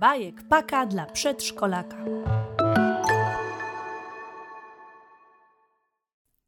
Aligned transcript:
Bajek 0.00 0.48
paka 0.48 0.86
dla 0.86 1.06
przedszkolaka. 1.06 2.04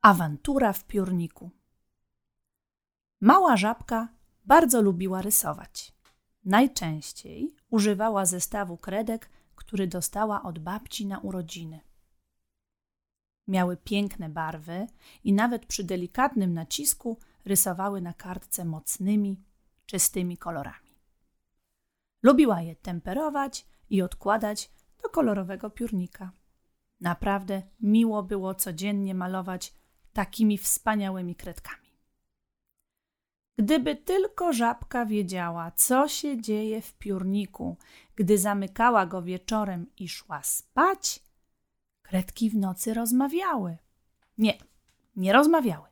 Awantura 0.03 0.73
w 0.73 0.85
piórniku. 0.85 1.51
Mała 3.21 3.57
żabka 3.57 4.09
bardzo 4.45 4.83
lubiła 4.83 5.23
rysować. 5.23 5.93
Najczęściej 6.45 7.57
używała 7.71 8.27
zestawu 8.27 8.77
kredek, 8.77 9.31
który 9.55 9.87
dostała 9.87 10.43
od 10.43 10.59
babci 10.59 11.07
na 11.07 11.19
urodziny. 11.19 11.81
Miały 13.49 13.77
piękne 13.77 14.29
barwy 14.29 14.87
i 15.25 15.33
nawet 15.33 15.67
przy 15.67 15.85
delikatnym 15.85 16.55
nacisku 16.55 17.19
rysowały 17.45 18.01
na 18.01 18.13
kartce 18.13 18.65
mocnymi, 18.65 19.45
czystymi 19.87 20.39
kolorami. 20.39 20.86
Lubiła 22.27 22.61
je 22.63 22.77
temperować 22.77 23.67
i 23.91 24.03
odkładać 24.03 24.71
do 25.03 25.09
kolorowego 25.09 25.71
piórnika. 25.71 26.33
Naprawdę 27.01 27.63
miło 27.81 28.23
było 28.23 28.55
codziennie 28.55 29.15
malować 29.15 29.75
takimi 30.13 30.59
wspaniałymi 30.59 31.35
kredkami. 31.37 31.89
Gdyby 33.59 33.97
tylko 33.97 34.53
żabka 34.53 35.07
wiedziała, 35.07 35.71
co 35.71 36.09
się 36.09 36.41
dzieje 36.41 36.83
w 36.83 36.95
piórniku, 36.95 37.77
gdy 38.17 38.39
zamykała 38.39 39.07
go 39.07 39.23
wieczorem 39.23 39.87
i 39.97 40.09
szła 40.09 40.43
spać, 40.43 41.21
kredki 42.03 42.51
w 42.51 42.57
nocy 42.57 42.95
rozmawiały. 42.95 43.79
Nie, 44.39 44.59
nie 45.17 45.33
rozmawiały. 45.33 45.89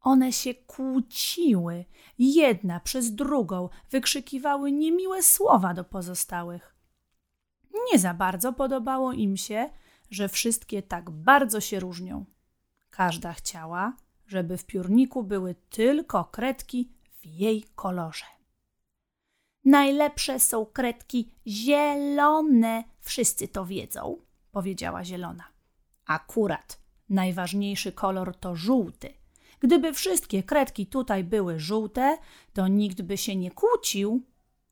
One 0.00 0.32
się 0.32 0.54
kłóciły, 0.54 1.84
jedna 2.18 2.80
przez 2.80 3.14
drugą 3.14 3.68
wykrzykiwały 3.90 4.72
niemiłe 4.72 5.22
słowa 5.22 5.74
do 5.74 5.84
pozostałych. 5.84 6.74
Nie 7.92 7.98
za 7.98 8.14
bardzo 8.14 8.52
podobało 8.52 9.12
im 9.12 9.36
się, 9.36 9.70
że 10.10 10.28
wszystkie 10.28 10.82
tak 10.82 11.10
bardzo 11.10 11.60
się 11.60 11.80
różnią. 11.80 12.24
Każda 12.90 13.32
chciała, 13.32 13.96
żeby 14.26 14.56
w 14.56 14.66
piórniku 14.66 15.22
były 15.22 15.54
tylko 15.54 16.24
kredki 16.24 16.92
w 17.20 17.26
jej 17.26 17.64
kolorze. 17.74 18.24
Najlepsze 19.64 20.40
są 20.40 20.66
kredki 20.66 21.34
zielone, 21.46 22.84
wszyscy 23.00 23.48
to 23.48 23.66
wiedzą, 23.66 24.16
powiedziała 24.52 25.04
zielona. 25.04 25.44
Akurat 26.06 26.80
najważniejszy 27.08 27.92
kolor 27.92 28.36
to 28.36 28.56
żółty. 28.56 29.19
Gdyby 29.60 29.92
wszystkie 29.92 30.42
kredki 30.42 30.86
tutaj 30.86 31.24
były 31.24 31.60
żółte, 31.60 32.18
to 32.52 32.68
nikt 32.68 33.02
by 33.02 33.18
się 33.18 33.36
nie 33.36 33.50
kłócił, 33.50 34.22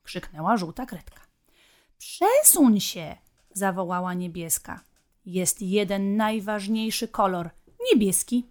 krzyknęła 0.02 0.56
żółta 0.56 0.86
kredka. 0.86 1.20
Przesuń 1.98 2.80
się, 2.80 3.16
zawołała 3.50 4.14
niebieska. 4.14 4.80
Jest 5.24 5.62
jeden 5.62 6.16
najważniejszy 6.16 7.08
kolor 7.08 7.50
niebieski. 7.92 8.46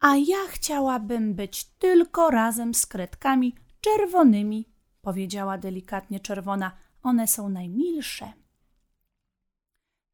A 0.00 0.16
ja 0.16 0.46
chciałabym 0.48 1.34
być 1.34 1.64
tylko 1.64 2.30
razem 2.30 2.74
z 2.74 2.86
kredkami 2.86 3.54
czerwonymi, 3.80 4.68
powiedziała 5.02 5.58
delikatnie 5.58 6.20
czerwona. 6.20 6.72
One 7.02 7.28
są 7.28 7.48
najmilsze. 7.48 8.32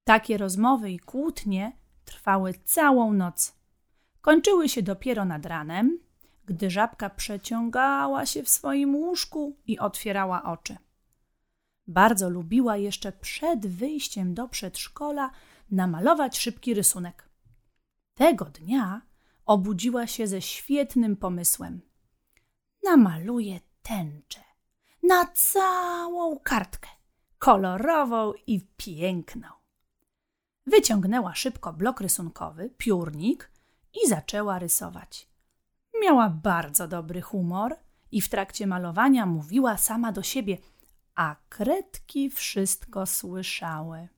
Takie 0.05 0.39
rozmowy 0.39 0.91
i 0.91 0.99
kłótnie 0.99 1.73
trwały 2.05 2.55
całą 2.65 3.13
noc. 3.13 3.62
Kończyły 4.23 4.69
się 4.69 4.83
dopiero 4.83 5.25
nad 5.25 5.47
ranem, 5.47 5.99
gdy 6.47 6.71
żabka 6.71 7.11
przeciągała 7.11 8.27
się 8.27 8.43
w 8.43 8.49
swoim 8.49 8.97
łóżku 8.97 9.57
i 9.67 9.79
otwierała 9.79 10.43
oczy. 10.43 10.77
Bardzo 11.87 12.31
lubiła 12.31 12.77
jeszcze 12.77 13.13
przed 13.13 13.67
wyjściem 13.67 14.35
do 14.35 14.49
przedszkola 14.49 15.31
namalować 15.71 16.39
szybki 16.39 16.75
rysunek. 16.75 17.29
Tego 18.15 18.45
dnia 18.45 19.03
obudziła 19.47 20.07
się 20.07 20.27
ze 20.27 20.43
świetnym 20.43 21.17
pomysłem. 21.17 21.81
Namaluję 22.83 23.61
tęczę 23.83 24.41
na 25.03 25.27
całą 25.27 26.39
kartkę, 26.39 26.89
kolorową 27.39 28.33
i 28.47 28.67
piękną. 28.77 29.49
Wyciągnęła 30.67 31.35
szybko 31.35 31.73
blok 31.73 32.01
rysunkowy, 32.01 32.71
piórnik 32.79 33.52
i 34.05 34.09
zaczęła 34.09 34.59
rysować. 34.59 35.29
Miała 36.03 36.29
bardzo 36.29 36.89
dobry 36.89 37.21
humor 37.23 37.77
i 38.13 38.21
w 38.21 38.29
trakcie 38.29 38.67
malowania 38.67 39.27
mówiła 39.27 39.77
sama 39.77 40.13
do 40.13 40.23
siebie, 40.23 40.59
a 41.15 41.37
kredki 41.49 42.31
wszystko 42.31 43.07
słyszały. 43.07 44.09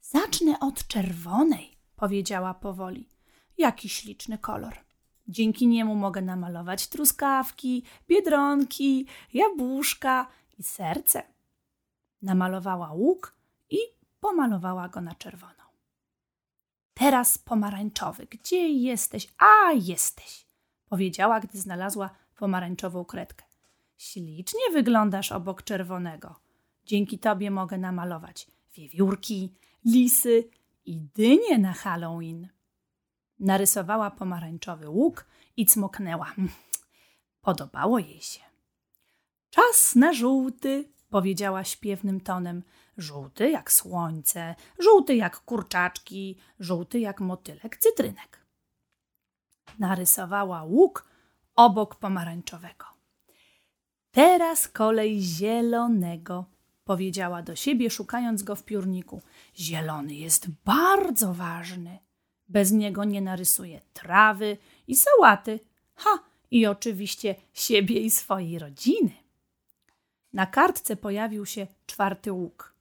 Zacznę 0.00 0.60
od 0.60 0.86
czerwonej, 0.86 1.76
powiedziała 1.96 2.54
powoli. 2.54 3.08
Jaki 3.58 3.88
śliczny 3.88 4.38
kolor. 4.38 4.74
Dzięki 5.28 5.66
niemu 5.66 5.94
mogę 5.94 6.22
namalować 6.22 6.88
truskawki, 6.88 7.82
biedronki, 8.08 9.06
jabłuszka 9.34 10.26
i 10.58 10.62
serce. 10.62 11.22
Namalowała 12.22 12.92
łuk 12.92 13.34
i 13.70 13.78
pomalowała 14.20 14.88
go 14.88 15.00
na 15.00 15.14
czerwono. 15.14 15.67
Teraz 16.98 17.38
pomarańczowy. 17.38 18.26
Gdzie 18.26 18.68
jesteś? 18.68 19.28
A, 19.38 19.72
jesteś, 19.72 20.46
powiedziała, 20.88 21.40
gdy 21.40 21.58
znalazła 21.58 22.10
pomarańczową 22.36 23.04
kredkę. 23.04 23.44
Ślicznie 23.98 24.60
wyglądasz 24.72 25.32
obok 25.32 25.62
czerwonego. 25.62 26.40
Dzięki 26.84 27.18
tobie 27.18 27.50
mogę 27.50 27.78
namalować 27.78 28.46
wiewiórki, 28.74 29.54
lisy 29.84 30.50
i 30.84 31.00
dynie 31.00 31.58
na 31.58 31.72
Halloween. 31.72 32.48
Narysowała 33.38 34.10
pomarańczowy 34.10 34.88
łuk 34.88 35.26
i 35.56 35.66
cmoknęła. 35.66 36.34
Podobało 37.40 37.98
jej 37.98 38.20
się. 38.20 38.40
Czas 39.50 39.94
na 39.94 40.12
żółty, 40.12 40.88
powiedziała 41.10 41.64
śpiewnym 41.64 42.20
tonem. 42.20 42.62
Żółty 42.98 43.50
jak 43.50 43.72
słońce, 43.72 44.54
żółty 44.78 45.16
jak 45.16 45.40
kurczaczki, 45.40 46.36
żółty 46.60 47.00
jak 47.00 47.20
motylek 47.20 47.76
cytrynek. 47.76 48.46
Narysowała 49.78 50.62
łuk 50.62 51.04
obok 51.56 51.94
pomarańczowego. 51.94 52.84
Teraz 54.10 54.68
kolej 54.68 55.20
zielonego, 55.20 56.44
powiedziała 56.84 57.42
do 57.42 57.56
siebie, 57.56 57.90
szukając 57.90 58.42
go 58.42 58.56
w 58.56 58.64
piórniku. 58.64 59.22
Zielony 59.56 60.14
jest 60.14 60.48
bardzo 60.64 61.34
ważny. 61.34 61.98
Bez 62.48 62.72
niego 62.72 63.04
nie 63.04 63.20
narysuje 63.20 63.80
trawy 63.92 64.56
i 64.86 64.96
sałaty. 64.96 65.60
Ha, 65.94 66.18
i 66.50 66.66
oczywiście 66.66 67.34
siebie 67.52 68.00
i 68.00 68.10
swojej 68.10 68.58
rodziny. 68.58 69.12
Na 70.32 70.46
kartce 70.46 70.96
pojawił 70.96 71.46
się 71.46 71.66
czwarty 71.86 72.32
łuk. 72.32 72.77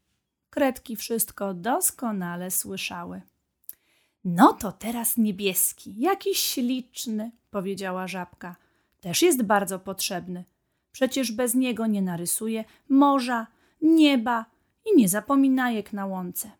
Kredki 0.57 0.95
wszystko 0.95 1.53
doskonale 1.53 2.51
słyszały. 2.51 3.21
No 4.25 4.53
to 4.53 4.71
teraz 4.71 5.17
niebieski, 5.17 5.99
jakiś 5.99 6.39
śliczny, 6.39 7.31
powiedziała 7.51 8.07
żabka. 8.07 8.55
Też 9.01 9.21
jest 9.21 9.43
bardzo 9.43 9.79
potrzebny. 9.79 10.43
Przecież 10.91 11.31
bez 11.31 11.55
niego 11.55 11.87
nie 11.87 12.01
narysuje 12.01 12.63
morza, 12.89 13.47
nieba 13.81 14.45
i 14.85 14.97
nie 14.97 15.09
zapominajek 15.09 15.93
na 15.93 16.05
łące. 16.05 16.51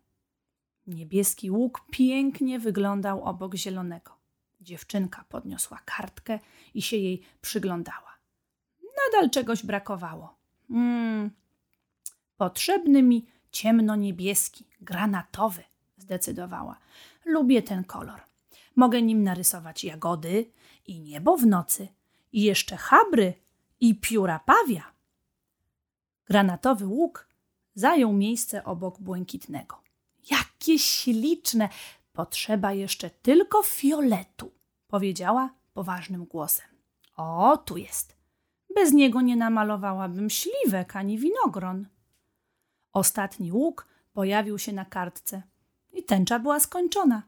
Niebieski 0.87 1.51
łuk 1.51 1.81
pięknie 1.91 2.59
wyglądał 2.59 3.23
obok 3.23 3.55
zielonego. 3.55 4.11
Dziewczynka 4.61 5.25
podniosła 5.29 5.79
kartkę 5.85 6.39
i 6.73 6.81
się 6.81 6.97
jej 6.97 7.21
przyglądała. 7.41 8.17
Nadal 9.05 9.29
czegoś 9.29 9.63
brakowało. 9.63 10.35
Mm, 10.69 11.31
potrzebny 12.37 13.03
mi 13.03 13.36
ciemno-niebieski, 13.51 14.63
granatowy, 14.81 15.63
zdecydowała. 15.97 16.77
Lubię 17.25 17.61
ten 17.61 17.83
kolor. 17.83 18.21
Mogę 18.75 19.01
nim 19.01 19.23
narysować 19.23 19.83
jagody 19.83 20.51
i 20.87 20.99
niebo 20.99 21.37
w 21.37 21.45
nocy, 21.45 21.87
i 22.31 22.41
jeszcze 22.41 22.77
habry 22.77 23.33
i 23.79 23.95
pióra 23.95 24.39
pawia. 24.39 24.91
Granatowy 26.25 26.87
łuk 26.87 27.27
zajął 27.75 28.13
miejsce 28.13 28.63
obok 28.63 28.99
błękitnego. 28.99 29.81
Jakie 30.31 30.79
śliczne! 30.79 31.69
Potrzeba 32.13 32.73
jeszcze 32.73 33.09
tylko 33.09 33.63
fioletu, 33.63 34.51
powiedziała 34.87 35.49
poważnym 35.73 36.25
głosem. 36.25 36.65
O, 37.15 37.57
tu 37.57 37.77
jest. 37.77 38.15
Bez 38.75 38.93
niego 38.93 39.21
nie 39.21 39.35
namalowałabym 39.35 40.29
śliwek 40.29 40.95
ani 40.95 41.17
winogron. 41.17 41.87
Ostatni 42.93 43.51
łuk 43.51 43.87
pojawił 44.13 44.59
się 44.59 44.73
na 44.73 44.85
kartce 44.85 45.41
i 45.93 46.03
tęcza 46.03 46.39
była 46.39 46.59
skończona. 46.59 47.23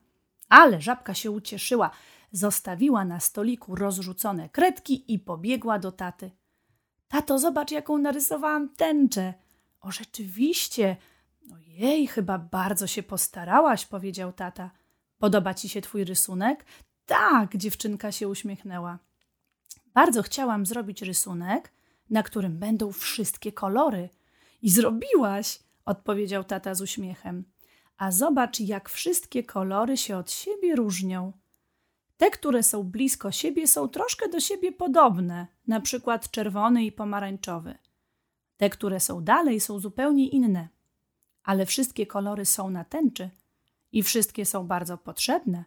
Ale 0.49 0.81
żabka 0.81 1.13
się 1.13 1.31
ucieszyła, 1.31 1.91
zostawiła 2.31 3.05
na 3.05 3.19
stoliku 3.19 3.75
rozrzucone 3.75 4.49
kredki 4.49 5.13
i 5.13 5.19
pobiegła 5.19 5.79
do 5.79 5.91
taty. 5.91 6.31
Tato, 7.07 7.39
zobacz, 7.39 7.71
jaką 7.71 7.97
narysowałam 7.97 8.69
tęczę. 8.69 9.33
O, 9.81 9.91
rzeczywiście. 9.91 10.97
Ojej, 11.53 12.07
chyba 12.07 12.37
bardzo 12.37 12.87
się 12.87 13.03
postarałaś, 13.03 13.85
powiedział 13.85 14.33
tata. 14.33 14.71
Podoba 15.17 15.53
ci 15.53 15.69
się 15.69 15.81
twój 15.81 16.03
rysunek? 16.03 16.65
Tak, 17.05 17.57
dziewczynka 17.57 18.11
się 18.11 18.27
uśmiechnęła. 18.27 18.99
Bardzo 19.93 20.23
chciałam 20.23 20.65
zrobić 20.65 21.01
rysunek, 21.01 21.71
na 22.09 22.23
którym 22.23 22.57
będą 22.57 22.91
wszystkie 22.91 23.51
kolory. 23.51 24.09
I 24.61 24.69
zrobiłaś, 24.69 25.59
odpowiedział 25.85 26.43
tata 26.43 26.75
z 26.75 26.81
uśmiechem. 26.81 27.43
A 27.97 28.11
zobacz, 28.11 28.59
jak 28.59 28.89
wszystkie 28.89 29.43
kolory 29.43 29.97
się 29.97 30.17
od 30.17 30.31
siebie 30.31 30.75
różnią. 30.75 31.33
Te, 32.17 32.31
które 32.31 32.63
są 32.63 32.83
blisko 32.83 33.31
siebie, 33.31 33.67
są 33.67 33.87
troszkę 33.87 34.29
do 34.29 34.39
siebie 34.39 34.71
podobne, 34.71 35.47
na 35.67 35.81
przykład 35.81 36.31
czerwony 36.31 36.85
i 36.85 36.91
pomarańczowy. 36.91 37.77
Te, 38.57 38.69
które 38.69 38.99
są 38.99 39.23
dalej, 39.23 39.59
są 39.59 39.79
zupełnie 39.79 40.27
inne. 40.27 40.67
Ale 41.43 41.65
wszystkie 41.65 42.07
kolory 42.07 42.45
są 42.45 42.69
na 42.69 42.83
tęczy 42.83 43.29
i 43.91 44.03
wszystkie 44.03 44.45
są 44.45 44.67
bardzo 44.67 44.97
potrzebne. 44.97 45.63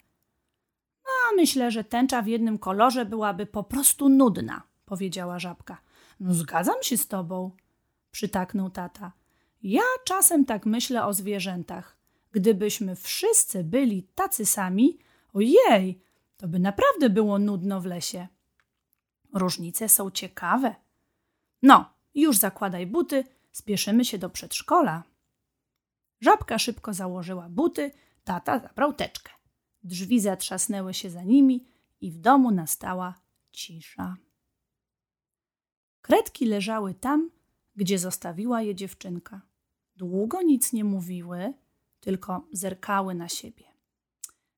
No, 1.05 1.37
myślę, 1.37 1.71
że 1.71 1.85
tęcza 1.85 2.23
w 2.23 2.27
jednym 2.27 2.59
kolorze 2.59 3.07
byłaby 3.07 3.47
po 3.47 3.65
prostu 3.65 4.09
nudna, 4.09 4.63
powiedziała 4.85 5.39
żabka. 5.39 5.79
No, 6.21 6.35
zgadzam 6.35 6.83
się 6.83 6.97
z 6.97 7.09
tobą, 7.09 7.51
przytaknął 8.13 8.71
tata. 8.71 9.13
Ja 9.63 9.83
czasem 10.05 10.45
tak 10.45 10.67
myślę 10.67 11.05
o 11.05 11.13
zwierzętach. 11.13 11.97
Gdybyśmy 12.33 12.97
wszyscy 12.97 13.65
byli 13.65 14.03
tacy 14.03 14.47
sami, 14.47 14.99
ojej, 15.33 16.03
to 16.37 16.49
by 16.49 16.59
naprawdę 16.59 17.11
było 17.11 17.39
nudno 17.39 17.81
w 17.81 17.85
lesie. 17.85 18.29
Różnice 19.35 19.89
są 19.89 20.11
ciekawe. 20.11 20.75
No, 21.63 21.95
już 22.15 22.39
zakładaj 22.39 22.87
buty, 22.87 23.25
spieszymy 23.53 24.05
się 24.05 24.19
do 24.19 24.31
przedszkola. 24.31 25.03
Żabka 26.21 26.59
szybko 26.59 26.95
założyła 26.95 27.49
buty, 27.49 27.91
tata 28.25 28.59
zabrał 28.59 28.93
teczkę. 28.93 29.33
Drzwi 29.85 30.21
zatrzasnęły 30.21 30.95
się 30.95 31.11
za 31.11 31.23
nimi 31.23 31.67
i 32.01 32.11
w 32.11 32.19
domu 32.19 32.51
nastała 32.51 33.15
cisza. 33.53 34.17
Kredki 36.03 36.47
leżały 36.47 36.95
tam, 36.95 37.31
gdzie 37.77 37.99
zostawiła 37.99 38.63
je 38.63 38.75
dziewczynka. 38.75 39.41
Długo 39.97 40.43
nic 40.43 40.73
nie 40.73 40.85
mówiły, 40.85 41.53
tylko 42.01 42.47
zerkały 42.53 43.15
na 43.15 43.29
siebie. 43.29 43.65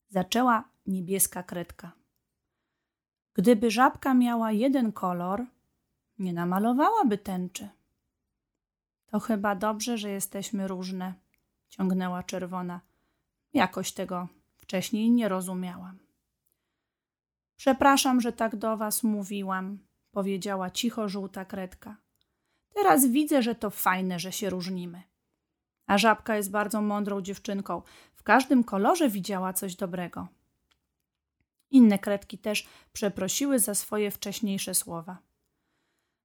Zaczęła 0.08 0.68
niebieska 0.86 1.42
kredka. 1.42 1.92
Gdyby 3.34 3.70
żabka 3.70 4.14
miała 4.14 4.52
jeden 4.52 4.92
kolor, 4.92 5.46
nie 6.18 6.32
namalowałaby 6.32 7.18
tęczy. 7.18 7.68
To 9.06 9.20
chyba 9.20 9.54
dobrze, 9.54 9.98
że 9.98 10.10
jesteśmy 10.10 10.68
różne, 10.68 11.14
ciągnęła 11.68 12.22
czerwona. 12.22 12.80
Jakoś 13.52 13.92
tego 13.92 14.28
wcześniej 14.56 15.10
nie 15.10 15.28
rozumiałam. 15.28 15.98
Przepraszam, 17.56 18.20
że 18.20 18.32
tak 18.32 18.56
do 18.56 18.76
was 18.76 19.02
mówiłam, 19.02 19.78
powiedziała 20.10 20.70
cicho 20.70 21.08
żółta 21.08 21.44
kredka. 21.44 21.96
Teraz 22.74 23.06
widzę, 23.06 23.42
że 23.42 23.54
to 23.54 23.70
fajne, 23.70 24.18
że 24.18 24.32
się 24.32 24.50
różnimy. 24.50 25.02
A 25.86 25.98
żabka 25.98 26.36
jest 26.36 26.50
bardzo 26.50 26.82
mądrą 26.82 27.20
dziewczynką. 27.20 27.82
W 28.14 28.22
każdym 28.22 28.64
kolorze 28.64 29.08
widziała 29.08 29.52
coś 29.52 29.76
dobrego. 29.76 30.28
Inne 31.70 31.98
kredki 31.98 32.38
też 32.38 32.66
przeprosiły 32.92 33.58
za 33.58 33.74
swoje 33.74 34.10
wcześniejsze 34.10 34.74
słowa. 34.74 35.18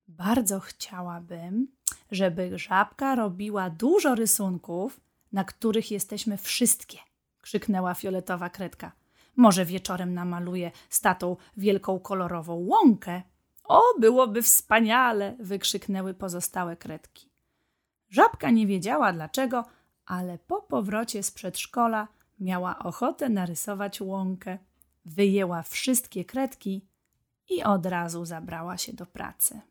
Bardzo 0.08 0.60
chciałabym, 0.60 1.68
żeby 2.12 2.60
żabka 2.60 3.16
robiła 3.16 3.70
dużo 3.70 4.16
rysunków, 4.16 5.00
na 5.32 5.44
których 5.44 5.92
jesteśmy 5.92 6.38
wszystkie, 6.38 6.98
krzyknęła 7.42 7.94
fioletowa 7.94 8.50
kredka. 8.50 8.92
Może 9.36 9.66
wieczorem 9.66 10.14
namaluje 10.14 10.72
z 10.90 11.02
wielką 11.58 12.00
kolorową 12.00 12.54
łąkę. 12.54 13.22
O, 13.70 13.82
byłoby 14.00 14.42
wspaniale! 14.42 15.36
wykrzyknęły 15.40 16.14
pozostałe 16.14 16.78
kredki. 16.78 17.30
Żabka 18.10 18.50
nie 18.50 18.68
wiedziała 18.68 19.14
dlaczego, 19.14 19.66
ale 20.06 20.38
po 20.38 20.62
powrocie 20.62 21.24
z 21.24 21.32
przedszkola 21.32 22.08
miała 22.40 22.80
ochotę 22.80 23.30
narysować 23.30 24.02
łąkę. 24.02 24.58
Wyjęła 25.06 25.64
wszystkie 25.64 26.26
kredki 26.26 26.88
i 27.50 27.64
od 27.64 27.86
razu 27.86 28.26
zabrała 28.26 28.78
się 28.78 28.94
do 28.94 29.06
pracy. 29.06 29.62